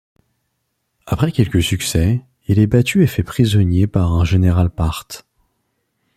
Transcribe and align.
Après 1.05 1.31
quelques 1.31 1.61
succès, 1.61 2.25
il 2.47 2.57
est 2.57 2.65
battu 2.65 3.03
et 3.03 3.05
fait 3.05 3.21
prisonnier 3.21 3.85
par 3.85 4.11
un 4.13 4.25
général 4.25 4.71
parthe. 4.71 5.27